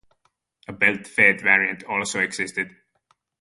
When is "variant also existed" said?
1.41-2.75